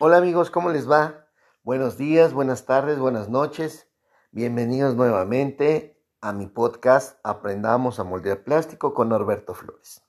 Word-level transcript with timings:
Hola 0.00 0.16
amigos, 0.16 0.50
¿cómo 0.50 0.70
les 0.70 0.90
va? 0.90 1.28
Buenos 1.62 1.98
días, 1.98 2.32
buenas 2.32 2.64
tardes, 2.64 2.98
buenas 2.98 3.28
noches. 3.28 3.88
Bienvenidos 4.30 4.96
nuevamente 4.96 6.02
a 6.22 6.32
mi 6.32 6.46
podcast 6.46 7.20
Aprendamos 7.22 8.00
a 8.00 8.04
moldear 8.04 8.42
plástico 8.42 8.94
con 8.94 9.10
Norberto 9.10 9.54
Flores. 9.54 10.02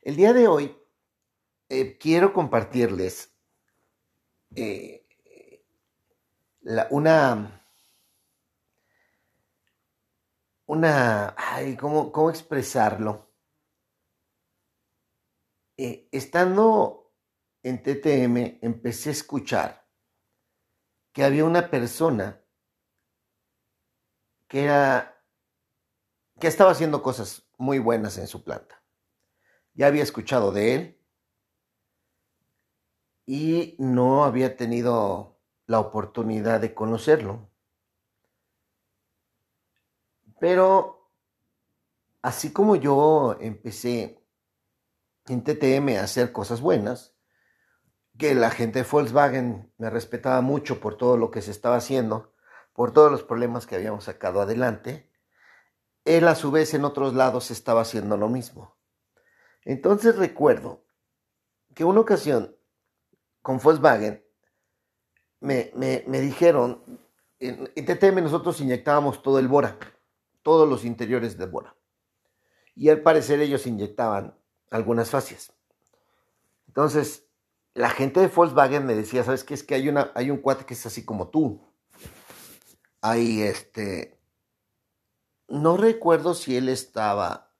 El 0.00 0.16
día 0.16 0.32
de 0.32 0.48
hoy 0.48 0.76
eh, 1.68 1.98
quiero 1.98 2.32
compartirles 2.32 3.36
eh, 4.56 5.06
una, 6.90 7.62
una, 10.64 11.34
ay, 11.36 11.76
¿cómo, 11.76 12.10
cómo 12.10 12.30
expresarlo? 12.30 13.30
Eh, 15.76 16.08
estando 16.10 17.05
en 17.68 17.82
TTM 17.82 18.60
empecé 18.62 19.08
a 19.08 19.12
escuchar 19.12 19.88
que 21.12 21.24
había 21.24 21.44
una 21.44 21.68
persona 21.68 22.40
que 24.46 24.62
era 24.62 25.20
que 26.38 26.46
estaba 26.46 26.70
haciendo 26.70 27.02
cosas 27.02 27.50
muy 27.58 27.80
buenas 27.80 28.18
en 28.18 28.28
su 28.28 28.44
planta. 28.44 28.80
Ya 29.74 29.88
había 29.88 30.04
escuchado 30.04 30.52
de 30.52 30.74
él 30.76 31.04
y 33.26 33.74
no 33.80 34.22
había 34.22 34.56
tenido 34.56 35.40
la 35.66 35.80
oportunidad 35.80 36.60
de 36.60 36.72
conocerlo. 36.72 37.50
Pero 40.38 41.10
así 42.22 42.52
como 42.52 42.76
yo 42.76 43.36
empecé 43.40 44.24
en 45.26 45.42
TTM 45.42 45.98
a 45.98 46.04
hacer 46.04 46.30
cosas 46.30 46.60
buenas, 46.60 47.15
que 48.18 48.34
la 48.34 48.50
gente 48.50 48.82
de 48.82 48.88
Volkswagen 48.88 49.72
me 49.78 49.90
respetaba 49.90 50.40
mucho 50.40 50.80
por 50.80 50.96
todo 50.96 51.16
lo 51.16 51.30
que 51.30 51.42
se 51.42 51.50
estaba 51.50 51.76
haciendo, 51.76 52.32
por 52.72 52.92
todos 52.92 53.10
los 53.10 53.22
problemas 53.22 53.66
que 53.66 53.76
habíamos 53.76 54.04
sacado 54.04 54.40
adelante. 54.40 55.10
Él 56.04 56.28
a 56.28 56.34
su 56.34 56.50
vez 56.50 56.72
en 56.74 56.84
otros 56.84 57.14
lados 57.14 57.50
estaba 57.50 57.82
haciendo 57.82 58.16
lo 58.16 58.28
mismo. 58.28 58.76
Entonces 59.64 60.16
recuerdo 60.16 60.84
que 61.74 61.84
una 61.84 62.00
ocasión 62.00 62.56
con 63.42 63.58
Volkswagen 63.58 64.24
me, 65.40 65.70
dijeron, 66.06 66.82
en, 67.38 67.70
en 67.74 67.84
TTM 67.84 68.22
nosotros 68.22 68.60
inyectábamos 68.60 69.22
todo 69.22 69.38
el 69.38 69.48
Bora, 69.48 69.78
todos 70.42 70.68
los 70.68 70.84
interiores 70.84 71.36
de 71.36 71.46
Bora. 71.46 71.76
Y 72.74 72.88
al 72.88 73.02
parecer 73.02 73.40
ellos 73.40 73.66
inyectaban 73.66 74.38
algunas 74.70 75.10
fascias. 75.10 75.52
Entonces, 76.66 77.25
la 77.76 77.90
gente 77.90 78.20
de 78.20 78.28
Volkswagen 78.28 78.86
me 78.86 78.94
decía, 78.94 79.22
¿sabes 79.22 79.44
qué? 79.44 79.52
Es 79.52 79.62
que 79.62 79.74
hay, 79.74 79.90
una, 79.90 80.10
hay 80.14 80.30
un 80.30 80.38
cuate 80.38 80.64
que 80.64 80.72
es 80.72 80.86
así 80.86 81.04
como 81.04 81.28
tú. 81.28 81.60
Hay 83.02 83.42
este... 83.42 84.18
No 85.48 85.76
recuerdo 85.76 86.32
si 86.32 86.56
él 86.56 86.70
estaba 86.70 87.52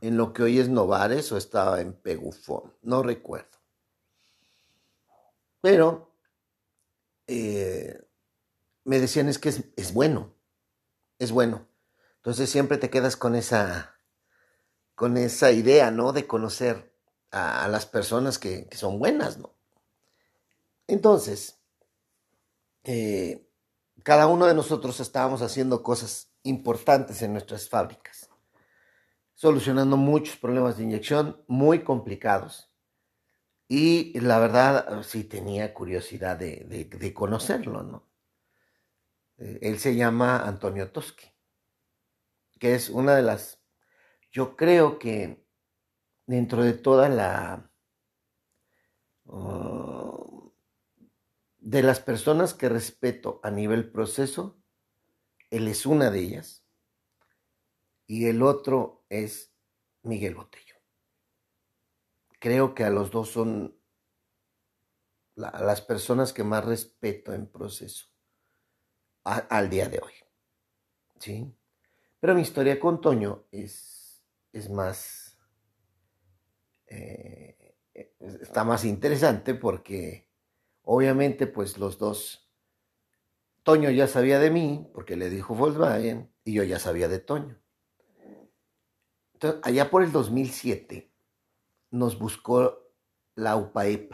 en 0.00 0.16
lo 0.16 0.32
que 0.32 0.42
hoy 0.42 0.58
es 0.58 0.68
Novares 0.68 1.30
o 1.30 1.36
estaba 1.36 1.80
en 1.80 1.92
Pegufón. 1.92 2.74
No 2.82 3.04
recuerdo. 3.04 3.58
Pero 5.60 6.12
eh, 7.28 8.00
me 8.82 8.98
decían 8.98 9.28
es 9.28 9.38
que 9.38 9.50
es 9.50 9.94
bueno. 9.94 10.34
Es 11.20 11.30
bueno. 11.30 11.68
Entonces 12.16 12.50
siempre 12.50 12.76
te 12.76 12.90
quedas 12.90 13.16
con 13.16 13.36
esa, 13.36 13.96
con 14.96 15.16
esa 15.16 15.52
idea, 15.52 15.92
¿no? 15.92 16.12
De 16.12 16.26
conocer 16.26 16.91
a, 17.32 17.66
las 17.68 17.86
personas 17.86 18.38
que, 18.38 18.68
son 18.72 18.98
buenas, 18.98 19.38
¿no? 19.38 19.54
Entonces, 20.86 21.58
eh, 22.84 23.48
cada 24.02 24.26
uno 24.26 24.46
de 24.46 24.54
nosotros 24.54 25.00
estábamos 25.00 25.40
haciendo 25.42 25.82
cosas 25.82 26.30
importantes 26.42 27.22
en 27.22 27.32
nuestras 27.32 27.68
fábricas, 27.68 28.28
solucionando 29.34 29.96
muchos 29.96 30.36
problemas 30.36 30.76
de 30.76 30.84
inyección 30.84 31.42
muy 31.46 31.82
complicados. 31.82 32.70
Y 33.68 34.18
la 34.20 34.38
verdad, 34.38 35.02
sí 35.02 35.24
tenía 35.24 35.72
curiosidad 35.72 36.36
de, 36.36 37.14
conocerlo, 37.14 37.82
¿no? 37.82 38.06
Eh, 39.38 39.60
él 39.62 39.78
se 39.78 39.94
llama 39.94 40.46
Antonio 40.46 40.90
Toschi, 40.90 41.32
que 42.58 42.74
es 42.74 42.90
una 42.90 43.16
de 43.16 43.22
las, 43.22 43.60
yo 44.30 44.56
creo 44.56 44.98
que 44.98 45.41
dentro 46.26 46.62
de 46.62 46.72
toda 46.74 47.08
la... 47.08 47.70
Uh, 49.24 50.52
de 51.58 51.82
las 51.82 52.00
personas 52.00 52.54
que 52.54 52.68
respeto 52.68 53.40
a 53.42 53.50
nivel 53.50 53.90
proceso, 53.90 54.60
él 55.50 55.68
es 55.68 55.86
una 55.86 56.10
de 56.10 56.18
ellas 56.18 56.66
y 58.06 58.26
el 58.26 58.42
otro 58.42 59.04
es 59.08 59.54
Miguel 60.02 60.34
Botello. 60.34 60.74
Creo 62.40 62.74
que 62.74 62.84
a 62.84 62.90
los 62.90 63.10
dos 63.10 63.30
son 63.30 63.78
las 65.34 65.80
personas 65.80 66.32
que 66.32 66.44
más 66.44 66.64
respeto 66.64 67.32
en 67.32 67.46
proceso 67.46 68.06
al 69.24 69.70
día 69.70 69.88
de 69.88 70.00
hoy. 70.00 70.12
¿Sí? 71.20 71.54
Pero 72.18 72.34
mi 72.34 72.42
historia 72.42 72.78
con 72.80 73.00
Toño 73.00 73.46
es, 73.50 74.22
es 74.52 74.68
más 74.68 75.21
eh, 76.94 77.74
está 78.40 78.64
más 78.64 78.84
interesante 78.84 79.54
porque 79.54 80.28
obviamente 80.82 81.46
pues 81.46 81.78
los 81.78 81.98
dos, 81.98 82.50
Toño 83.62 83.90
ya 83.90 84.06
sabía 84.08 84.38
de 84.38 84.50
mí 84.50 84.90
porque 84.92 85.16
le 85.16 85.30
dijo 85.30 85.54
Volkswagen 85.54 86.30
y 86.44 86.52
yo 86.54 86.64
ya 86.64 86.78
sabía 86.78 87.08
de 87.08 87.18
Toño. 87.18 87.58
Entonces, 89.34 89.60
allá 89.64 89.90
por 89.90 90.02
el 90.02 90.12
2007 90.12 91.10
nos 91.92 92.18
buscó 92.18 92.92
la 93.36 93.56
UPAEP 93.56 94.12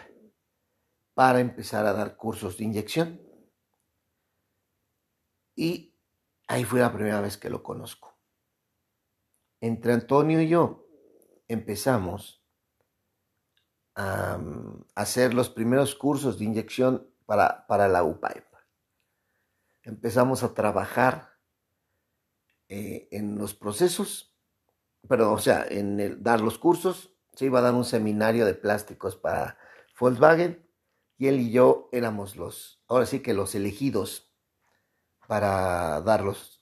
para 1.15 1.41
empezar 1.41 1.85
a 1.87 1.93
dar 1.93 2.17
cursos 2.17 2.59
de 2.59 2.65
inyección. 2.65 3.21
Y 5.57 5.97
ahí 6.47 6.65
fue 6.65 6.79
la 6.79 6.93
primera 6.93 7.21
vez 7.21 7.37
que 7.37 7.51
lo 7.51 7.63
conozco. 7.63 8.17
Entre 9.61 9.93
Antonio 9.93 10.41
y 10.41 10.49
yo 10.49 10.87
empezamos 11.49 12.38
a, 13.99 14.39
hacer 14.95 15.35
los 15.35 15.51
primeros 15.51 15.95
cursos 15.95 16.39
de 16.39 16.45
inyección 16.45 17.11
para, 17.27 17.67
para 17.67 17.89
la 17.89 18.05
UPAEP. 18.05 18.47
Empezamos 19.83 20.43
a 20.43 20.55
trabajar 20.55 21.37
eh, 22.69 23.09
en 23.11 23.37
los 23.37 23.55
procesos, 23.55 24.37
pero 25.09 25.33
o 25.33 25.39
sea, 25.39 25.67
en 25.69 25.99
el, 26.01 26.23
dar 26.23 26.41
los 26.41 26.59
cursos, 26.59 27.15
se 27.35 27.47
iba 27.47 27.59
a 27.59 27.63
dar 27.63 27.75
un 27.75 27.85
seminario 27.85 28.47
de 28.47 28.55
plásticos 28.55 29.17
para 29.17 29.59
Volkswagen 29.99 30.69
y 31.17 31.27
él 31.27 31.41
y 31.41 31.51
yo 31.51 31.89
éramos 31.93 32.37
los, 32.37 32.83
ahora 32.89 33.07
sí 33.07 33.21
que 33.21 33.35
los 33.35 33.55
elegidos 33.55 34.33
para 35.27 36.01
dar 36.03 36.23
los, 36.23 36.61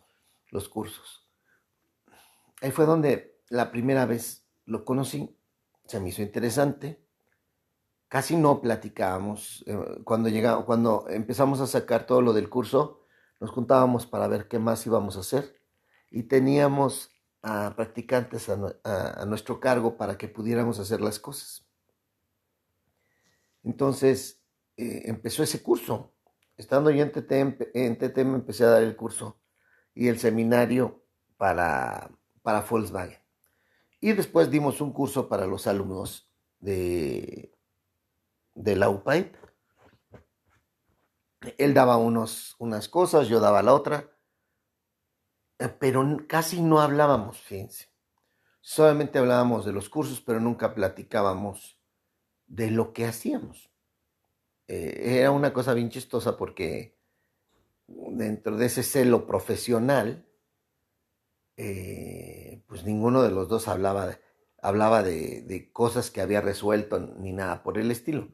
los 0.50 0.68
cursos. 0.68 1.28
Ahí 2.62 2.70
fue 2.70 2.86
donde 2.86 3.38
la 3.48 3.70
primera 3.70 4.06
vez 4.06 4.46
lo 4.64 4.84
conocí, 4.84 5.38
se 5.86 6.00
me 6.00 6.08
hizo 6.08 6.22
interesante 6.22 7.05
casi 8.08 8.36
no 8.36 8.60
platicábamos. 8.60 9.64
Eh, 9.66 9.78
cuando, 10.04 10.28
llegamos, 10.28 10.64
cuando 10.64 11.06
empezamos 11.08 11.60
a 11.60 11.66
sacar 11.66 12.06
todo 12.06 12.22
lo 12.22 12.32
del 12.32 12.48
curso, 12.48 13.02
nos 13.40 13.50
juntábamos 13.50 14.06
para 14.06 14.28
ver 14.28 14.48
qué 14.48 14.58
más 14.58 14.86
íbamos 14.86 15.16
a 15.16 15.20
hacer 15.20 15.60
y 16.10 16.24
teníamos 16.24 17.12
a 17.42 17.74
practicantes 17.76 18.48
a, 18.48 19.24
nuestro 19.26 19.60
cargo 19.60 19.96
para 19.96 20.18
que 20.18 20.28
pudiéramos 20.28 20.78
hacer 20.78 21.00
las 21.00 21.20
cosas. 21.20 21.64
Entonces 23.62 24.42
eh, 24.76 25.02
empezó 25.04 25.42
ese 25.42 25.62
curso. 25.62 26.14
Estando 26.56 26.90
yo 26.90 27.02
en 27.02 27.12
TTM, 27.12 28.34
empecé 28.34 28.64
a 28.64 28.70
dar 28.70 28.82
el 28.82 28.96
curso 28.96 29.38
y 29.94 30.08
el 30.08 30.18
seminario 30.18 31.04
para, 31.36 32.10
para 32.42 32.62
Volkswagen. 32.62 33.18
Y 34.00 34.12
después 34.12 34.50
dimos 34.50 34.80
un 34.80 34.92
curso 34.92 35.28
para 35.28 35.46
los 35.46 35.66
alumnos 35.66 36.32
de 36.58 37.55
de 38.56 38.74
la 38.74 38.88
UPAIP. 38.88 39.36
Él 41.58 41.74
daba 41.74 41.96
unos, 41.98 42.56
unas 42.58 42.88
cosas, 42.88 43.28
yo 43.28 43.38
daba 43.38 43.62
la 43.62 43.74
otra, 43.74 44.10
eh, 45.58 45.68
pero 45.68 46.04
casi 46.26 46.60
no 46.60 46.80
hablábamos, 46.80 47.38
fíjense. 47.38 47.92
Solamente 48.60 49.18
hablábamos 49.18 49.64
de 49.64 49.72
los 49.72 49.88
cursos, 49.88 50.20
pero 50.20 50.40
nunca 50.40 50.74
platicábamos 50.74 51.78
de 52.46 52.70
lo 52.72 52.92
que 52.92 53.04
hacíamos. 53.04 53.70
Eh, 54.66 55.18
era 55.20 55.30
una 55.30 55.52
cosa 55.52 55.72
bien 55.74 55.90
chistosa 55.90 56.36
porque 56.36 56.98
dentro 57.86 58.56
de 58.56 58.66
ese 58.66 58.82
celo 58.82 59.26
profesional, 59.26 60.26
eh, 61.56 62.64
pues 62.66 62.84
ninguno 62.84 63.22
de 63.22 63.30
los 63.30 63.48
dos 63.48 63.68
hablaba, 63.68 64.18
hablaba 64.60 65.04
de, 65.04 65.42
de, 65.42 65.70
cosas 65.70 66.10
que 66.10 66.20
había 66.20 66.40
resuelto 66.40 66.98
ni 66.98 67.32
nada 67.32 67.62
por 67.62 67.78
el 67.78 67.92
estilo 67.92 68.32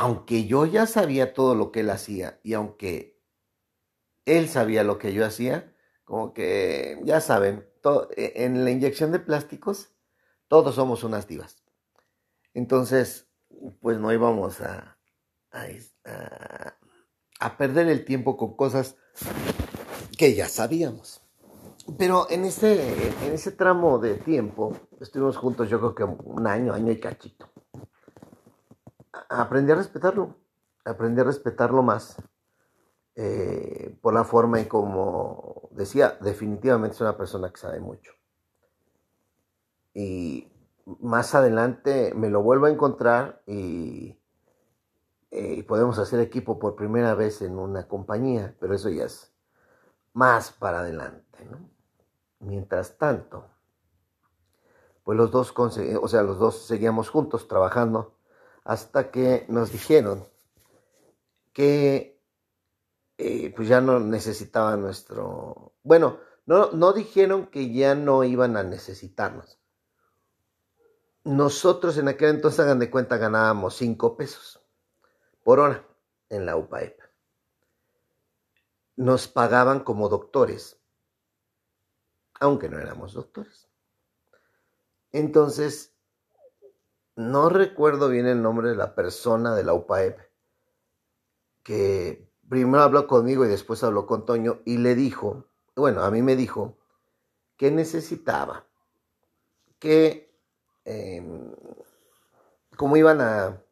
aunque 0.00 0.46
yo 0.46 0.64
ya 0.64 0.86
sabía 0.86 1.34
todo 1.34 1.54
lo 1.54 1.70
que 1.70 1.80
él 1.80 1.90
hacía 1.90 2.40
y 2.42 2.54
aunque 2.54 3.20
él 4.24 4.48
sabía 4.48 4.82
lo 4.82 4.98
que 4.98 5.12
yo 5.12 5.26
hacía, 5.26 5.74
como 6.04 6.32
que 6.32 6.98
ya 7.04 7.20
saben, 7.20 7.68
e, 8.16 8.32
en 8.36 8.64
la 8.64 8.70
inyección 8.70 9.12
de 9.12 9.18
plásticos 9.18 9.90
todos 10.48 10.76
somos 10.76 11.04
unas 11.04 11.28
divas. 11.28 11.62
Entonces, 12.54 13.28
pues 13.82 13.98
no 13.98 14.10
íbamos 14.10 14.62
a, 14.62 14.96
a, 15.50 15.66
a 17.38 17.56
perder 17.58 17.88
el 17.88 18.06
tiempo 18.06 18.38
con 18.38 18.56
cosas 18.56 18.96
que 20.16 20.34
ya 20.34 20.48
sabíamos. 20.48 21.20
Pero 21.98 22.26
en 22.30 22.46
ese, 22.46 23.08
en 23.26 23.34
ese 23.34 23.52
tramo 23.52 23.98
de 23.98 24.14
tiempo, 24.14 24.74
estuvimos 24.98 25.36
juntos 25.36 25.68
yo 25.68 25.78
creo 25.78 25.94
que 25.94 26.04
un 26.04 26.46
año, 26.46 26.72
año 26.72 26.90
y 26.90 26.98
cachito. 26.98 27.50
Aprendí 29.30 29.70
a 29.70 29.76
respetarlo, 29.76 30.34
aprendí 30.84 31.20
a 31.20 31.24
respetarlo 31.24 31.84
más 31.84 32.16
eh, 33.14 33.96
por 34.02 34.12
la 34.12 34.24
forma 34.24 34.58
en 34.58 34.66
como 34.66 35.68
decía, 35.70 36.18
definitivamente 36.20 36.96
es 36.96 37.00
una 37.00 37.16
persona 37.16 37.48
que 37.50 37.60
sabe 37.60 37.78
mucho. 37.78 38.12
Y 39.94 40.50
más 40.98 41.36
adelante 41.36 42.12
me 42.16 42.28
lo 42.28 42.42
vuelvo 42.42 42.66
a 42.66 42.70
encontrar 42.70 43.40
y, 43.46 44.18
eh, 45.30 45.62
podemos 45.62 46.00
hacer 46.00 46.18
equipo 46.18 46.58
por 46.58 46.74
primera 46.74 47.14
vez 47.14 47.40
en 47.40 47.56
una 47.56 47.86
compañía, 47.86 48.56
pero 48.58 48.74
eso 48.74 48.88
ya 48.88 49.04
es 49.04 49.32
más 50.12 50.50
para 50.50 50.80
adelante. 50.80 51.48
Mientras 52.40 52.98
tanto, 52.98 53.46
pues 55.04 55.16
los 55.16 55.30
dos, 55.30 55.54
o 55.56 56.08
sea, 56.08 56.22
los 56.24 56.40
dos 56.40 56.66
seguíamos 56.66 57.10
juntos 57.10 57.46
trabajando 57.46 58.16
hasta 58.70 59.10
que 59.10 59.46
nos 59.48 59.72
dijeron 59.72 60.28
que 61.52 62.22
eh, 63.18 63.52
pues 63.56 63.66
ya 63.66 63.80
no 63.80 63.98
necesitaban 63.98 64.80
nuestro... 64.80 65.74
Bueno, 65.82 66.20
no, 66.46 66.70
no 66.70 66.92
dijeron 66.92 67.48
que 67.48 67.72
ya 67.72 67.96
no 67.96 68.22
iban 68.22 68.56
a 68.56 68.62
necesitarnos. 68.62 69.58
Nosotros 71.24 71.98
en 71.98 72.06
aquel 72.06 72.30
entonces, 72.30 72.60
hagan 72.60 72.78
de 72.78 72.92
cuenta, 72.92 73.16
ganábamos 73.16 73.74
5 73.74 74.16
pesos 74.16 74.64
por 75.42 75.58
hora 75.58 75.84
en 76.28 76.46
la 76.46 76.56
UPAEP. 76.56 76.96
Nos 78.94 79.26
pagaban 79.26 79.80
como 79.80 80.08
doctores 80.08 80.80
aunque 82.38 82.68
no 82.68 82.78
éramos 82.78 83.14
doctores. 83.14 83.68
Entonces, 85.10 85.92
no 87.20 87.50
recuerdo 87.50 88.08
bien 88.08 88.26
el 88.26 88.42
nombre 88.42 88.70
de 88.70 88.76
la 88.76 88.94
persona 88.94 89.54
de 89.54 89.62
la 89.62 89.74
UPAEP 89.74 90.18
que 91.62 92.32
primero 92.48 92.82
habló 92.82 93.06
conmigo 93.06 93.44
y 93.44 93.48
después 93.48 93.84
habló 93.84 94.06
con 94.06 94.24
Toño 94.24 94.60
y 94.64 94.78
le 94.78 94.94
dijo, 94.94 95.46
bueno, 95.76 96.02
a 96.02 96.10
mí 96.10 96.22
me 96.22 96.34
dijo 96.34 96.78
que 97.56 97.70
necesitaba 97.70 98.66
que, 99.78 100.34
em, 100.84 101.54
como 102.76 102.96
iban 102.96 103.20
a, 103.20 103.62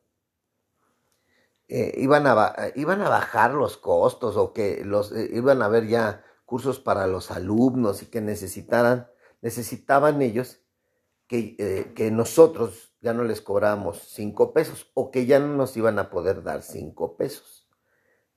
eh, 1.69 1.95
iban, 1.97 2.27
a, 2.27 2.55
iban 2.77 3.01
a 3.01 3.09
bajar 3.09 3.55
los 3.55 3.79
costos 3.79 4.37
o 4.37 4.53
que 4.53 4.85
los 4.85 5.13
eh, 5.13 5.31
iban 5.33 5.63
a 5.63 5.69
ver 5.69 5.87
ya 5.87 6.25
cursos 6.45 6.81
para 6.81 7.07
los 7.07 7.31
alumnos 7.31 8.03
y 8.03 8.07
que 8.07 8.21
necesitaran, 8.21 9.11
necesitaban 9.41 10.21
ellos 10.23 10.61
que, 11.27 11.57
eh, 11.59 11.93
que 11.95 12.11
nosotros 12.11 12.88
ya 13.01 13.13
no 13.13 13.25
les 13.25 13.41
cobrábamos 13.41 14.03
cinco 14.09 14.53
pesos 14.53 14.91
o 14.95 15.11
que 15.11 15.27
ya 15.27 15.39
no 15.39 15.49
nos 15.49 15.77
iban 15.77 15.99
a 15.99 16.11
poder 16.11 16.43
dar 16.43 16.63
cinco 16.63 17.17
pesos, 17.17 17.69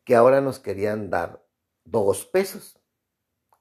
que 0.04 0.16
ahora 0.16 0.42
nos 0.42 0.60
querían 0.60 1.10
dar 1.10 1.44
dos 1.84 2.26
pesos. 2.26 2.80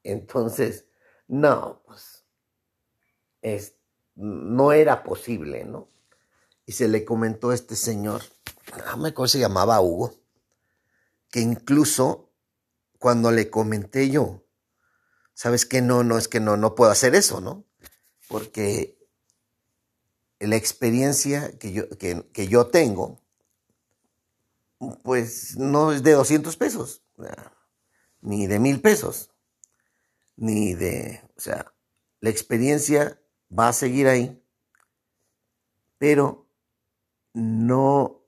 Entonces, 0.03 0.87
no, 1.27 1.83
pues 1.87 2.25
es, 3.43 3.77
no 4.15 4.73
era 4.73 5.03
posible, 5.03 5.65
¿no? 5.65 5.89
Y 6.67 6.73
se 6.73 6.89
le 6.89 7.05
comentó 7.05 7.51
a 7.51 7.55
este 7.55 7.77
señor, 7.77 8.23
no 8.87 8.97
me 8.99 9.09
acuerdo 9.09 9.29
se 9.29 9.39
llamaba 9.39 9.81
Hugo, 9.81 10.13
que 11.31 11.41
incluso 11.41 12.31
cuando 12.99 13.31
le 13.33 13.51
comenté 13.51 14.11
yo, 14.11 14.45
¿sabes 15.33 15.65
qué? 15.65 15.81
No, 15.81 16.05
no, 16.05 16.19
es 16.19 16.29
que 16.29 16.41
no, 16.41 16.57
no 16.57 16.75
puedo 16.75 16.91
hacer 16.91 17.15
eso, 17.15 17.41
¿no? 17.41 17.65
Porque 18.29 19.00
la 20.41 20.57
experiencia 20.57 21.59
que 21.59 21.73
yo, 21.73 21.89
que, 21.91 22.49
yo 22.49 22.69
tengo, 22.69 23.21
pues 25.03 25.57
no 25.59 25.93
es 25.93 26.03
de 26.03 26.13
200 26.13 26.57
pesos, 26.57 27.03
ni 28.23 28.47
de 28.47 28.59
mil 28.59 28.81
pesos, 28.81 29.31
ni 30.37 30.75
de, 30.75 31.21
o 31.37 31.41
sea, 31.41 31.75
la 32.21 32.31
experiencia 32.31 33.21
va 33.57 33.69
a 33.69 33.75
seguir 33.75 34.09
ahí, 34.09 34.43
pero 35.99 36.49
no, 37.35 38.25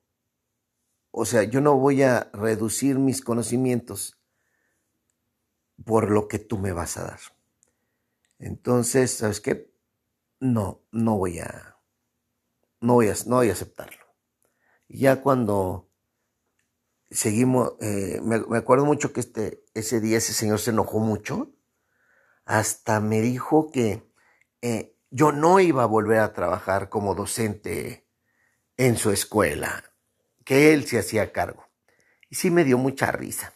o 1.11 1.25
sea, 1.25 1.45
yo 1.45 1.63
no 1.63 1.79
voy 1.79 2.03
a 2.03 2.31
reducir 2.35 2.99
mis 2.99 3.23
conocimientos 3.23 4.19
por 5.83 6.11
lo 6.11 6.29
que 6.29 6.39
tú 6.39 6.59
me 6.59 6.73
vas 6.73 6.99
a 6.99 7.05
dar. 7.05 7.21
Entonces, 8.39 9.13
¿sabes 9.13 9.41
qué? 9.41 9.73
No, 10.41 10.83
no 10.91 11.17
voy 11.17 11.39
a, 11.39 11.72
no 12.83 12.95
voy 12.95 13.09
a, 13.09 13.15
no 13.27 13.37
voy 13.37 13.49
a 13.49 13.53
aceptarlo. 13.53 14.05
Ya 14.89 15.23
cuando 15.23 15.89
seguimos, 17.11 17.75
eh, 17.81 18.21
me, 18.23 18.37
acuerdo 18.57 18.85
mucho 18.85 19.13
que 19.13 19.21
este, 19.21 19.65
ese 19.75 20.01
día 20.01 20.19
ese 20.19 20.35
señor 20.35 20.59
se 20.59 20.71
enojó 20.71 20.99
mucho, 20.99 21.55
hasta 22.45 23.01
me 23.01 23.21
dijo 23.21 23.71
que 23.71 24.03
eh, 24.61 24.97
yo 25.11 25.33
no 25.33 25.61
iba 25.61 25.85
a 25.85 25.87
volver 25.87 26.19
a 26.19 26.33
trabajar 26.33 26.89
como 26.89 27.15
docente 27.15 28.09
en 28.77 28.97
su 28.97 29.11
escuela, 29.11 29.85
que 30.45 30.75
él 30.75 30.87
se 30.87 30.99
hacía 30.99 31.33
cargo. 31.33 31.69
Y 32.29 32.35
sí 32.35 32.51
me 32.51 32.65
dio 32.65 32.79
mucha 32.79 33.13
risa, 33.13 33.55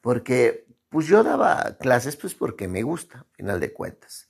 porque 0.00 0.66
pues 0.88 1.06
yo 1.06 1.24
daba 1.24 1.76
clases 1.78 2.16
pues 2.16 2.34
porque 2.34 2.68
me 2.68 2.82
gusta, 2.82 3.20
al 3.20 3.36
final 3.36 3.60
de 3.60 3.72
cuentas. 3.72 4.25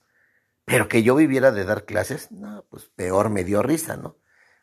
Pero 0.67 0.89
que 0.89 1.01
yo 1.01 1.15
viviera 1.15 1.53
de 1.53 1.63
dar 1.63 1.85
clases, 1.85 2.29
no, 2.29 2.65
pues 2.69 2.87
peor 2.93 3.29
me 3.29 3.45
dio 3.45 3.63
risa, 3.63 3.95
¿no? 3.95 4.17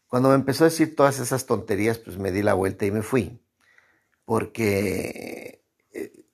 Cuando 0.06 0.28
me 0.28 0.34
empezó 0.34 0.64
a 0.64 0.68
decir 0.68 0.94
todas 0.94 1.18
esas 1.18 1.46
tonterías, 1.46 1.96
pues 1.96 2.18
me 2.18 2.30
di 2.30 2.42
la 2.42 2.52
vuelta 2.52 2.84
y 2.84 2.90
me 2.90 3.00
fui. 3.00 3.42
Porque, 4.26 5.64
eh, 5.92 6.26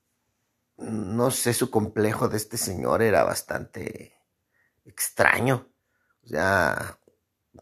no 0.77 1.31
sé, 1.31 1.55
su 1.55 1.71
complejo 1.71 2.29
de 2.29 2.37
este 2.37 2.57
señor 2.57 3.01
era 3.01 3.23
bastante 3.23 4.17
extraño. 4.85 5.69
O 6.25 6.27
sea, 6.27 6.99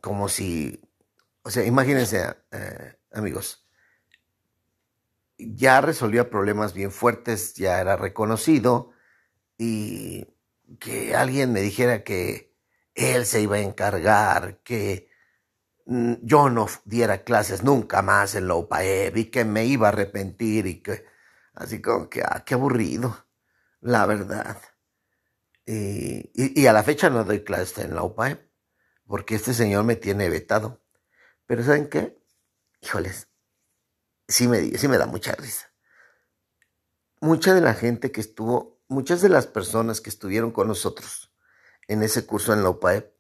como 0.00 0.30
si, 0.30 0.80
o 1.42 1.50
sea, 1.50 1.66
imagínense, 1.66 2.36
eh, 2.52 2.96
amigos, 3.12 3.68
ya 5.36 5.82
resolvía 5.82 6.30
problemas 6.30 6.72
bien 6.72 6.90
fuertes, 6.90 7.52
ya 7.52 7.82
era 7.82 7.96
reconocido 7.96 8.92
y 9.58 10.26
que 10.78 11.14
alguien 11.14 11.52
me 11.52 11.60
dijera 11.60 12.04
que 12.04 12.54
él 12.94 13.26
se 13.26 13.40
iba 13.40 13.56
a 13.56 13.60
encargar, 13.60 14.60
que 14.62 15.08
yo 15.86 16.50
no 16.50 16.66
diera 16.84 17.24
clases 17.24 17.62
nunca 17.62 18.02
más 18.02 18.34
en 18.34 18.46
la 18.46 18.56
UPAEB 18.56 19.16
y 19.16 19.24
que 19.26 19.44
me 19.44 19.64
iba 19.64 19.88
a 19.88 19.90
arrepentir 19.90 20.66
y 20.66 20.82
que 20.82 21.06
así 21.54 21.80
como 21.80 22.10
que, 22.10 22.22
ah, 22.22 22.42
qué 22.44 22.54
aburrido, 22.54 23.26
la 23.80 24.04
verdad. 24.06 24.60
Y, 25.64 26.30
y, 26.34 26.66
a 26.66 26.72
la 26.72 26.82
fecha 26.82 27.10
no 27.10 27.24
doy 27.24 27.42
clases 27.44 27.78
en 27.78 27.94
la 27.94 28.02
UPAEB 28.02 28.38
porque 29.06 29.34
este 29.34 29.54
señor 29.54 29.84
me 29.84 29.96
tiene 29.96 30.28
vetado. 30.28 30.82
Pero 31.46 31.64
¿saben 31.64 31.88
qué? 31.88 32.22
Híjoles, 32.80 33.28
sí 34.28 34.46
me, 34.46 34.60
sí 34.78 34.86
me 34.88 34.98
da 34.98 35.06
mucha 35.06 35.32
risa. 35.32 35.72
Mucha 37.20 37.54
de 37.54 37.62
la 37.62 37.74
gente 37.74 38.12
que 38.12 38.20
estuvo, 38.20 38.77
muchas 38.88 39.20
de 39.20 39.28
las 39.28 39.46
personas 39.46 40.00
que 40.00 40.10
estuvieron 40.10 40.50
con 40.50 40.66
nosotros 40.66 41.30
en 41.86 42.02
ese 42.02 42.26
curso 42.26 42.52
en 42.52 42.62
la 42.62 42.70
UPAEP, 42.70 43.12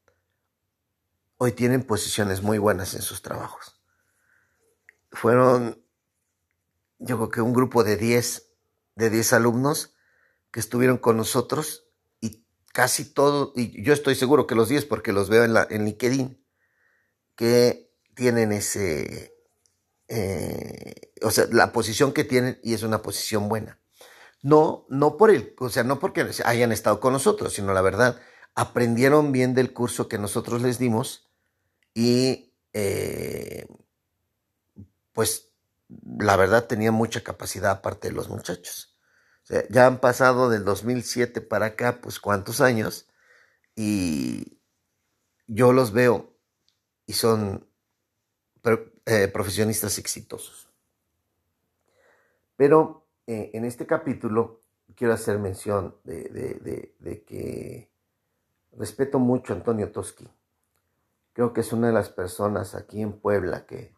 hoy 1.36 1.52
tienen 1.52 1.84
posiciones 1.84 2.42
muy 2.42 2.58
buenas 2.58 2.94
en 2.94 3.02
sus 3.02 3.22
trabajos. 3.22 3.80
Fueron, 5.12 5.82
yo 6.98 7.16
creo 7.16 7.30
que 7.30 7.40
un 7.40 7.52
grupo 7.52 7.84
de 7.84 7.96
10, 7.96 8.50
de 8.96 9.10
10 9.10 9.32
alumnos 9.34 9.94
que 10.50 10.60
estuvieron 10.60 10.98
con 10.98 11.16
nosotros 11.16 11.86
y 12.20 12.44
casi 12.72 13.04
todo, 13.04 13.52
y 13.54 13.82
yo 13.82 13.92
estoy 13.92 14.14
seguro 14.14 14.46
que 14.46 14.54
los 14.54 14.68
10 14.68 14.86
porque 14.86 15.12
los 15.12 15.28
veo 15.28 15.44
en, 15.44 15.54
la, 15.54 15.66
en 15.70 15.84
LinkedIn, 15.84 16.44
que 17.36 17.94
tienen 18.14 18.52
ese, 18.52 19.34
eh, 20.08 21.12
o 21.22 21.30
sea, 21.30 21.46
la 21.52 21.72
posición 21.72 22.12
que 22.12 22.24
tienen 22.24 22.58
y 22.62 22.74
es 22.74 22.82
una 22.82 23.00
posición 23.00 23.48
buena. 23.48 23.78
No, 24.42 24.86
no 24.88 25.16
por 25.16 25.30
el, 25.30 25.54
o 25.58 25.68
sea, 25.68 25.82
no 25.82 25.98
porque 25.98 26.26
hayan 26.44 26.72
estado 26.72 27.00
con 27.00 27.12
nosotros, 27.12 27.54
sino 27.54 27.72
la 27.72 27.82
verdad, 27.82 28.20
aprendieron 28.54 29.32
bien 29.32 29.54
del 29.54 29.72
curso 29.72 30.08
que 30.08 30.18
nosotros 30.18 30.62
les 30.62 30.78
dimos 30.78 31.28
y 31.94 32.54
eh, 32.72 33.66
pues 35.12 35.50
la 36.18 36.36
verdad 36.36 36.66
tenía 36.66 36.92
mucha 36.92 37.22
capacidad 37.24 37.72
aparte 37.72 38.08
de 38.08 38.14
los 38.14 38.28
muchachos. 38.28 38.96
ya 39.70 39.86
han 39.86 40.00
pasado 40.00 40.50
del 40.50 40.64
2007 40.64 41.40
para 41.40 41.66
acá, 41.66 42.00
pues 42.00 42.20
cuántos 42.20 42.60
años, 42.60 43.08
y 43.74 44.58
yo 45.46 45.72
los 45.72 45.92
veo 45.92 46.36
y 47.06 47.14
son 47.14 47.66
eh, 49.06 49.28
profesionistas 49.28 49.98
exitosos. 49.98 50.68
Pero 52.56 53.07
eh, 53.28 53.50
en 53.52 53.66
este 53.66 53.86
capítulo 53.86 54.62
quiero 54.96 55.12
hacer 55.12 55.38
mención 55.38 55.94
de, 56.02 56.94
que 57.26 57.92
respeto 58.72 59.18
mucho 59.18 59.52
a 59.52 59.56
Antonio 59.56 59.92
Toski. 59.92 60.26
Creo 61.34 61.52
que 61.52 61.60
es 61.60 61.70
una 61.74 61.88
de 61.88 61.92
las 61.92 62.08
personas 62.08 62.74
aquí 62.74 63.02
en 63.02 63.20
Puebla 63.20 63.66
que, 63.66 63.94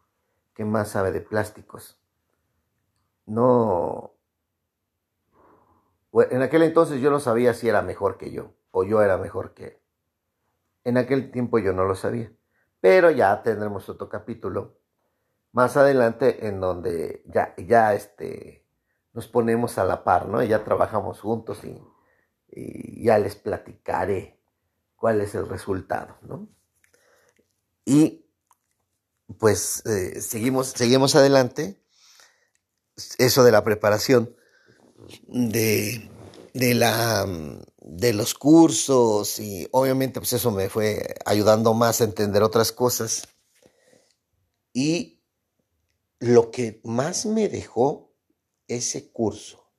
más 0.65 0.89
sabe 0.89 1.11
de 1.11 1.21
plásticos. 1.21 1.99
No. 3.25 4.13
En 6.13 6.41
aquel 6.43 6.61
entonces 6.61 7.01
yo 7.01 7.09
no 7.09 7.19
sabía 7.19 7.55
si 7.55 7.67
era 7.67 7.81
mejor 7.81 8.17
que 8.17 8.31
yo 8.31 8.53
o 8.69 8.83
yo 8.83 9.01
era 9.01 9.17
mejor 9.17 9.55
que 9.55 9.63
él. 9.65 9.77
En 10.83 10.97
aquel 10.97 11.31
tiempo 11.31 11.57
yo 11.57 11.71
no 11.71 11.85
lo 11.85 11.95
sabía. 11.95 12.31
Pero 12.79 13.09
ya 13.09 13.41
tendremos 13.41 13.87
otro 13.87 14.07
capítulo 14.07 14.77
más 15.53 15.77
adelante 15.77 16.45
en 16.47 16.59
donde 16.59 17.23
ya, 17.25 17.55
ya 17.57 17.95
este, 17.95 18.60
nos 19.13 19.27
ponemos 19.27 19.77
a 19.77 19.83
la 19.83 20.03
par, 20.03 20.27
¿no? 20.27 20.41
Ya 20.43 20.63
trabajamos 20.63 21.19
juntos 21.19 21.59
y, 21.63 21.77
ya 23.03 23.17
les 23.17 23.35
platicaré 23.35 24.37
cuál 24.97 25.21
es 25.21 25.35
el 25.35 25.47
resultado, 25.47 26.17
¿no? 26.21 26.49
Y 27.85 28.25
pues 29.39 29.85
eh, 29.85 30.21
seguimos, 30.21 30.67
seguimos 30.67 31.15
adelante. 31.15 31.81
Eso 33.17 33.43
de 33.43 33.53
la 33.53 33.63
preparación 33.63 34.35
de, 35.27 36.09
de, 36.53 36.73
la, 36.73 37.25
de 37.77 38.13
los 38.13 38.33
cursos 38.33 39.39
y 39.39 39.67
obviamente 39.71 40.19
pues 40.19 40.33
eso 40.33 40.51
me 40.51 40.69
fue 40.69 41.15
ayudando 41.25 41.73
más 41.73 42.01
a 42.01 42.03
entender 42.03 42.43
otras 42.43 42.73
cosas. 42.73 43.29
Y 44.73 45.23
lo 46.19 46.51
que 46.51 46.81
más 46.83 47.25
me 47.25 47.47
dejó 47.47 48.10
ese 48.75 49.11
curso 49.11 49.69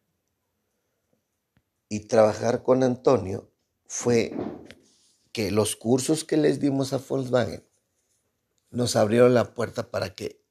y 1.89 2.01
trabajar 2.01 2.63
con 2.63 2.83
Antonio 2.83 3.51
fue 3.87 4.35
que 5.33 5.51
los 5.51 5.77
cursos 5.77 6.25
que 6.25 6.37
les 6.37 6.61
dimos 6.61 6.93
a 6.93 6.99
Volkswagen 6.99 7.67
nos 8.71 8.97
abrieron 8.97 9.35
la 9.35 9.55
puerta 9.55 9.91
para 9.91 10.15
que 10.15 10.43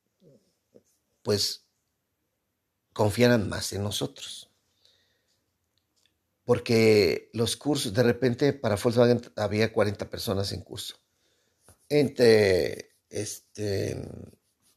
pues 1.21 1.65
confiaran 2.93 3.47
más 3.47 3.73
en 3.73 3.83
nosotros. 3.83 4.49
Porque 6.43 7.29
los 7.33 7.55
cursos, 7.55 7.93
de 7.93 8.03
repente 8.03 8.53
para 8.53 8.75
Volkswagen 8.75 9.21
había 9.35 9.71
40 9.71 10.09
personas 10.09 10.51
en 10.51 10.61
curso. 10.61 10.95
Entre 11.89 12.95
este 13.09 14.01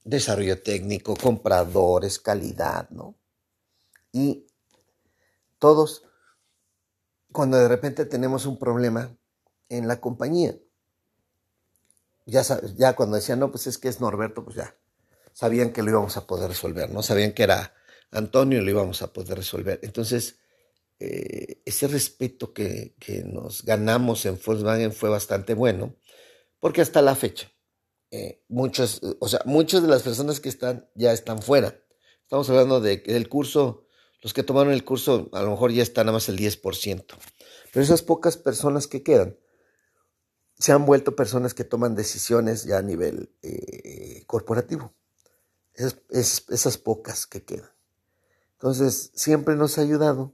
desarrollo 0.04 0.62
técnico, 0.62 1.16
compradores, 1.16 2.18
calidad, 2.18 2.90
¿no? 2.90 3.16
Y 4.14 4.46
todos, 5.58 6.04
cuando 7.32 7.58
de 7.58 7.66
repente 7.66 8.06
tenemos 8.06 8.46
un 8.46 8.60
problema 8.60 9.18
en 9.68 9.88
la 9.88 10.00
compañía, 10.00 10.56
ya, 12.24 12.42
ya 12.76 12.94
cuando 12.94 13.16
decían, 13.16 13.40
no, 13.40 13.50
pues 13.50 13.66
es 13.66 13.76
que 13.76 13.88
es 13.88 14.00
Norberto, 14.00 14.44
pues 14.44 14.54
ya 14.54 14.76
sabían 15.32 15.72
que 15.72 15.82
lo 15.82 15.90
íbamos 15.90 16.16
a 16.16 16.28
poder 16.28 16.48
resolver, 16.48 16.90
¿no? 16.90 17.02
Sabían 17.02 17.32
que 17.32 17.42
era 17.42 17.74
Antonio 18.12 18.60
y 18.60 18.64
lo 18.64 18.70
íbamos 18.70 19.02
a 19.02 19.12
poder 19.12 19.36
resolver. 19.36 19.80
Entonces, 19.82 20.38
eh, 21.00 21.60
ese 21.64 21.88
respeto 21.88 22.52
que, 22.52 22.94
que, 23.00 23.24
nos 23.24 23.64
ganamos 23.64 24.26
en 24.26 24.38
Volkswagen 24.46 24.92
fue 24.92 25.10
bastante 25.10 25.54
bueno, 25.54 25.96
porque 26.60 26.82
hasta 26.82 27.02
la 27.02 27.16
fecha, 27.16 27.50
eh, 28.12 28.44
muchos, 28.46 29.00
o 29.18 29.26
sea, 29.26 29.40
muchas 29.44 29.82
de 29.82 29.88
las 29.88 30.04
personas 30.04 30.38
que 30.38 30.50
están 30.50 30.88
ya 30.94 31.12
están 31.12 31.42
fuera. 31.42 31.80
Estamos 32.22 32.48
hablando 32.48 32.80
de, 32.80 32.98
del 32.98 33.28
curso 33.28 33.83
los 34.24 34.32
que 34.32 34.42
tomaron 34.42 34.72
el 34.72 34.86
curso 34.86 35.28
a 35.32 35.42
lo 35.42 35.50
mejor 35.50 35.70
ya 35.70 35.82
están 35.82 36.06
nada 36.06 36.16
más 36.16 36.30
el 36.30 36.38
10%. 36.38 37.04
Pero 37.70 37.84
esas 37.84 38.00
pocas 38.00 38.38
personas 38.38 38.86
que 38.86 39.02
quedan 39.02 39.36
se 40.58 40.72
han 40.72 40.86
vuelto 40.86 41.14
personas 41.14 41.52
que 41.52 41.64
toman 41.64 41.94
decisiones 41.94 42.64
ya 42.64 42.78
a 42.78 42.82
nivel 42.82 43.30
eh, 43.42 44.24
corporativo. 44.26 44.94
esas 45.74 46.78
pocas 46.78 47.26
que 47.26 47.44
quedan. 47.44 47.70
Entonces, 48.52 49.10
siempre 49.14 49.56
nos 49.56 49.76
ha 49.76 49.82
ayudado 49.82 50.32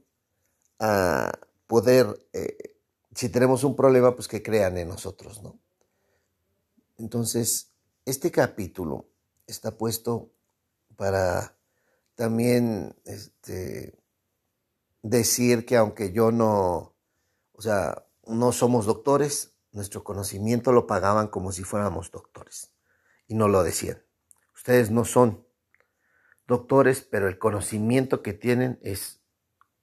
a 0.79 1.33
poder, 1.67 2.25
eh, 2.31 2.77
si 3.13 3.27
tenemos 3.27 3.65
un 3.65 3.75
problema, 3.75 4.15
pues 4.15 4.29
que 4.29 4.41
crean 4.41 4.77
en 4.77 4.87
nosotros, 4.87 5.43
¿no? 5.43 5.59
Entonces, 6.97 7.71
este 8.05 8.31
capítulo 8.31 9.09
está 9.47 9.77
puesto 9.77 10.31
para 10.95 11.57
también 12.21 12.95
este, 13.05 13.97
decir 15.01 15.65
que 15.65 15.75
aunque 15.75 16.11
yo 16.11 16.31
no, 16.31 16.95
o 17.51 17.61
sea, 17.63 18.05
no 18.27 18.51
somos 18.51 18.85
doctores, 18.85 19.57
nuestro 19.71 20.03
conocimiento 20.03 20.71
lo 20.71 20.85
pagaban 20.85 21.29
como 21.29 21.51
si 21.51 21.63
fuéramos 21.63 22.11
doctores. 22.11 22.75
Y 23.25 23.33
no 23.33 23.47
lo 23.47 23.63
decían. 23.63 24.03
Ustedes 24.53 24.91
no 24.91 25.03
son 25.03 25.47
doctores, 26.45 27.01
pero 27.01 27.27
el 27.27 27.39
conocimiento 27.39 28.21
que 28.21 28.33
tienen 28.33 28.77
es, 28.83 29.23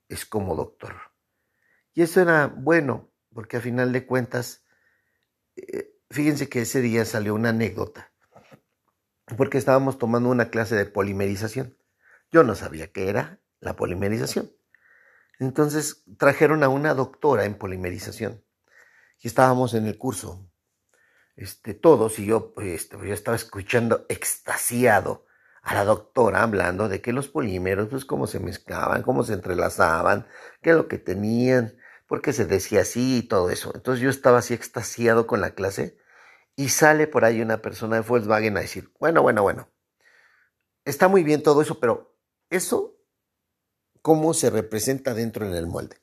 es 0.08 0.24
como 0.24 0.54
doctor. 0.54 0.94
Y 1.92 2.02
eso 2.02 2.20
era 2.20 2.46
bueno, 2.46 3.10
porque 3.34 3.56
a 3.56 3.60
final 3.60 3.92
de 3.92 4.06
cuentas, 4.06 4.62
eh, 5.56 5.92
fíjense 6.08 6.48
que 6.48 6.60
ese 6.60 6.82
día 6.82 7.04
salió 7.04 7.34
una 7.34 7.48
anécdota, 7.48 8.12
porque 9.36 9.58
estábamos 9.58 9.98
tomando 9.98 10.28
una 10.28 10.50
clase 10.50 10.76
de 10.76 10.86
polimerización. 10.86 11.77
Yo 12.30 12.42
no 12.42 12.54
sabía 12.54 12.92
qué 12.92 13.08
era 13.08 13.40
la 13.60 13.76
polimerización. 13.76 14.52
Entonces 15.38 16.04
trajeron 16.18 16.62
a 16.62 16.68
una 16.68 16.94
doctora 16.94 17.44
en 17.44 17.56
polimerización 17.56 18.44
y 19.20 19.28
estábamos 19.28 19.74
en 19.74 19.86
el 19.86 19.96
curso, 19.98 20.50
este, 21.36 21.74
todos, 21.74 22.18
y 22.18 22.26
yo, 22.26 22.52
este, 22.58 22.96
yo 22.96 23.14
estaba 23.14 23.36
escuchando 23.36 24.04
extasiado 24.08 25.26
a 25.62 25.74
la 25.74 25.84
doctora 25.84 26.42
hablando 26.42 26.88
de 26.88 27.00
que 27.00 27.12
los 27.12 27.28
polímeros, 27.28 27.88
pues 27.88 28.04
cómo 28.04 28.26
se 28.26 28.40
mezclaban, 28.40 29.02
cómo 29.02 29.22
se 29.22 29.34
entrelazaban, 29.34 30.26
qué 30.62 30.70
es 30.70 30.76
lo 30.76 30.88
que 30.88 30.98
tenían, 30.98 31.76
por 32.06 32.22
qué 32.22 32.32
se 32.32 32.46
decía 32.46 32.80
así 32.80 33.18
y 33.18 33.22
todo 33.22 33.50
eso. 33.50 33.70
Entonces 33.74 34.02
yo 34.02 34.10
estaba 34.10 34.38
así 34.38 34.54
extasiado 34.54 35.26
con 35.26 35.40
la 35.40 35.50
clase 35.50 35.98
y 36.56 36.70
sale 36.70 37.06
por 37.06 37.24
ahí 37.24 37.40
una 37.40 37.62
persona 37.62 37.96
de 37.96 38.02
Volkswagen 38.02 38.56
a 38.56 38.60
decir, 38.60 38.90
bueno, 38.98 39.22
bueno, 39.22 39.42
bueno, 39.42 39.68
está 40.84 41.06
muy 41.06 41.22
bien 41.22 41.42
todo 41.42 41.62
eso, 41.62 41.78
pero 41.78 42.17
eso, 42.50 42.96
cómo 44.02 44.34
se 44.34 44.50
representa 44.50 45.14
dentro 45.14 45.46
en 45.46 45.54
el 45.54 45.66
molde. 45.66 45.96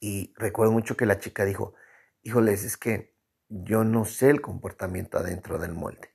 Y 0.00 0.32
recuerdo 0.36 0.72
mucho 0.72 0.96
que 0.96 1.06
la 1.06 1.18
chica 1.18 1.44
dijo, 1.44 1.74
híjoles, 2.22 2.64
es 2.64 2.76
que 2.76 3.14
yo 3.48 3.84
no 3.84 4.04
sé 4.04 4.30
el 4.30 4.40
comportamiento 4.40 5.18
adentro 5.18 5.58
del 5.58 5.72
molde. 5.72 6.14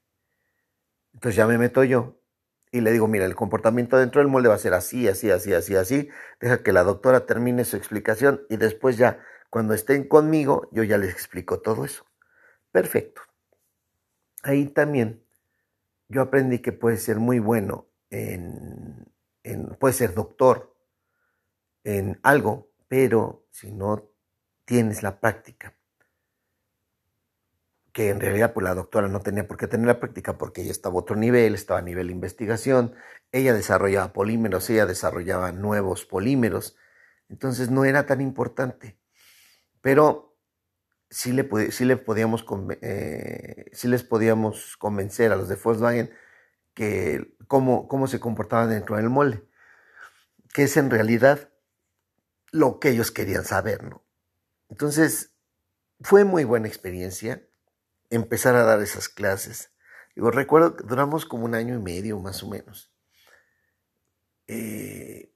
Entonces 1.13 1.35
ya 1.35 1.47
me 1.47 1.57
meto 1.57 1.83
yo 1.83 2.19
y 2.71 2.81
le 2.81 2.91
digo, 2.91 3.07
mira, 3.07 3.25
el 3.25 3.35
comportamiento 3.35 3.97
dentro 3.97 4.19
del 4.21 4.31
molde 4.31 4.49
va 4.49 4.55
a 4.55 4.59
ser 4.59 4.73
así, 4.73 5.07
así, 5.07 5.29
así, 5.29 5.53
así, 5.53 5.75
así. 5.75 6.09
Deja 6.39 6.63
que 6.63 6.73
la 6.73 6.83
doctora 6.83 7.25
termine 7.25 7.65
su 7.65 7.77
explicación 7.77 8.41
y 8.49 8.57
después 8.57 8.97
ya, 8.97 9.19
cuando 9.49 9.73
estén 9.73 10.07
conmigo, 10.07 10.69
yo 10.71 10.83
ya 10.83 10.97
les 10.97 11.11
explico 11.11 11.61
todo 11.61 11.85
eso. 11.85 12.05
Perfecto. 12.71 13.21
Ahí 14.41 14.65
también 14.65 15.23
yo 16.09 16.21
aprendí 16.21 16.59
que 16.59 16.71
puede 16.71 16.97
ser 16.97 17.17
muy 17.17 17.39
bueno 17.39 17.87
en, 18.13 19.75
puede 19.79 19.93
ser 19.93 20.13
doctor 20.13 20.75
en 21.83 22.19
algo, 22.23 22.71
pero 22.87 23.47
si 23.51 23.71
no 23.71 24.09
tienes 24.65 25.03
la 25.03 25.19
práctica, 25.19 25.75
que 27.91 28.09
en 28.09 28.19
realidad 28.19 28.53
pues 28.53 28.63
la 28.63 28.73
doctora 28.73 29.07
no 29.07 29.19
tenía 29.21 29.47
por 29.47 29.57
qué 29.57 29.67
tener 29.67 29.87
la 29.87 29.99
práctica 29.99 30.37
porque 30.37 30.61
ella 30.61 30.71
estaba 30.71 30.95
a 30.95 30.99
otro 30.99 31.15
nivel, 31.15 31.53
estaba 31.53 31.79
a 31.79 31.83
nivel 31.83 32.07
de 32.07 32.13
investigación, 32.13 32.95
ella 33.31 33.53
desarrollaba 33.53 34.13
polímeros, 34.13 34.69
ella 34.69 34.85
desarrollaba 34.85 35.51
nuevos 35.51 36.05
polímeros, 36.05 36.77
entonces 37.29 37.69
no 37.69 37.85
era 37.85 38.05
tan 38.05 38.21
importante, 38.21 38.97
pero 39.81 40.37
sí, 41.09 41.33
le, 41.33 41.43
le 41.43 41.97
podíamos, 41.97 42.45
eh, 42.81 43.65
sí 43.73 43.87
les 43.87 44.03
podíamos 44.03 44.77
convencer 44.77 45.31
a 45.31 45.35
los 45.35 45.49
de 45.49 45.55
Volkswagen 45.55 46.11
que 46.73 47.35
cómo, 47.47 47.87
cómo 47.87 48.07
se 48.07 48.19
comportaban 48.19 48.69
dentro 48.69 48.97
del 48.97 49.09
molde, 49.09 49.43
que 50.53 50.63
es 50.63 50.77
en 50.77 50.89
realidad 50.89 51.49
lo 52.51 52.79
que 52.79 52.89
ellos 52.89 53.11
querían 53.11 53.45
saber, 53.45 53.83
¿no? 53.83 54.03
Entonces, 54.69 55.33
fue 56.01 56.23
muy 56.23 56.43
buena 56.43 56.67
experiencia 56.67 57.47
empezar 58.09 58.55
a 58.55 58.63
dar 58.63 58.81
esas 58.81 59.09
clases. 59.09 59.71
Yo 60.15 60.29
recuerdo 60.29 60.75
que 60.75 60.83
duramos 60.83 61.25
como 61.25 61.45
un 61.45 61.55
año 61.55 61.75
y 61.75 61.79
medio 61.79 62.19
más 62.19 62.43
o 62.43 62.49
menos. 62.49 62.91
Eh, 64.47 65.33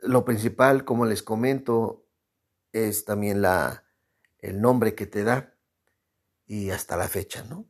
lo 0.00 0.24
principal, 0.24 0.84
como 0.84 1.06
les 1.06 1.22
comento, 1.22 2.06
es 2.72 3.04
también 3.04 3.42
la, 3.42 3.84
el 4.38 4.60
nombre 4.60 4.94
que 4.94 5.06
te 5.06 5.24
da 5.24 5.54
y 6.46 6.70
hasta 6.70 6.96
la 6.96 7.08
fecha, 7.08 7.42
¿no? 7.44 7.66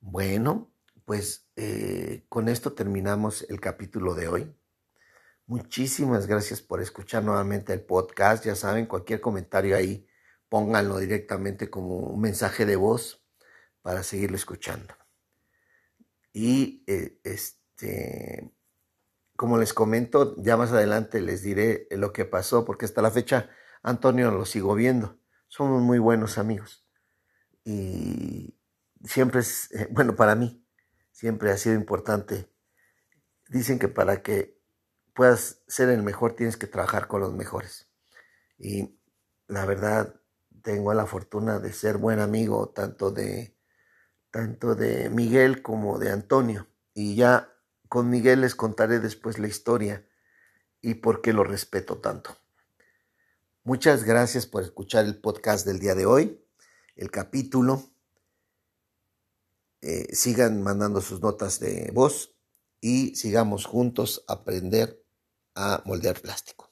Bueno, 0.00 0.72
pues 1.04 1.48
eh, 1.56 2.24
con 2.28 2.48
esto 2.48 2.72
terminamos 2.72 3.46
el 3.50 3.60
capítulo 3.60 4.14
de 4.14 4.28
hoy. 4.28 4.56
Muchísimas 5.46 6.26
gracias 6.26 6.62
por 6.62 6.80
escuchar 6.80 7.22
nuevamente 7.22 7.72
el 7.74 7.82
podcast. 7.82 8.44
Ya 8.46 8.54
saben, 8.54 8.86
cualquier 8.86 9.20
comentario 9.20 9.76
ahí, 9.76 10.06
pónganlo 10.48 10.98
directamente 10.98 11.68
como 11.68 11.96
un 11.98 12.20
mensaje 12.20 12.64
de 12.64 12.76
voz 12.76 13.26
para 13.82 14.02
seguirlo 14.02 14.36
escuchando. 14.36 14.94
Y 16.32 16.82
eh, 16.86 17.20
este, 17.24 18.54
como 19.36 19.58
les 19.58 19.74
comento, 19.74 20.34
ya 20.38 20.56
más 20.56 20.72
adelante 20.72 21.20
les 21.20 21.42
diré 21.42 21.88
lo 21.90 22.12
que 22.12 22.24
pasó, 22.24 22.64
porque 22.64 22.86
hasta 22.86 23.02
la 23.02 23.10
fecha 23.10 23.50
Antonio 23.82 24.30
lo 24.30 24.46
sigo 24.46 24.74
viendo. 24.74 25.18
Somos 25.48 25.82
muy 25.82 25.98
buenos 25.98 26.38
amigos. 26.38 26.86
Y 27.64 28.59
siempre 29.04 29.40
es, 29.40 29.70
eh, 29.72 29.88
bueno, 29.90 30.16
para 30.16 30.34
mí, 30.34 30.64
siempre 31.12 31.50
ha 31.50 31.56
sido 31.56 31.74
importante. 31.74 32.50
Dicen 33.48 33.78
que 33.78 33.88
para 33.88 34.22
que 34.22 34.58
puedas 35.14 35.62
ser 35.66 35.88
el 35.88 36.02
mejor 36.02 36.34
tienes 36.34 36.56
que 36.56 36.66
trabajar 36.66 37.08
con 37.08 37.20
los 37.20 37.34
mejores. 37.34 37.88
Y 38.58 38.98
la 39.48 39.64
verdad, 39.64 40.20
tengo 40.62 40.94
la 40.94 41.06
fortuna 41.06 41.58
de 41.58 41.72
ser 41.72 41.96
buen 41.96 42.20
amigo 42.20 42.68
tanto 42.68 43.10
de, 43.10 43.56
tanto 44.30 44.74
de 44.74 45.10
Miguel 45.10 45.62
como 45.62 45.98
de 45.98 46.10
Antonio. 46.10 46.68
Y 46.94 47.16
ya 47.16 47.52
con 47.88 48.10
Miguel 48.10 48.42
les 48.42 48.54
contaré 48.54 49.00
después 49.00 49.38
la 49.38 49.48
historia 49.48 50.06
y 50.80 50.94
por 50.94 51.22
qué 51.22 51.32
lo 51.32 51.44
respeto 51.44 51.98
tanto. 51.98 52.36
Muchas 53.64 54.04
gracias 54.04 54.46
por 54.46 54.62
escuchar 54.62 55.04
el 55.04 55.20
podcast 55.20 55.66
del 55.66 55.80
día 55.80 55.94
de 55.94 56.06
hoy, 56.06 56.42
el 56.96 57.10
capítulo. 57.10 57.90
Eh, 59.82 60.14
sigan 60.14 60.62
mandando 60.62 61.00
sus 61.00 61.20
notas 61.20 61.58
de 61.58 61.90
voz 61.92 62.34
y 62.80 63.14
sigamos 63.14 63.64
juntos 63.64 64.24
a 64.28 64.34
aprender 64.34 65.02
a 65.54 65.82
moldear 65.86 66.20
plástico. 66.20 66.69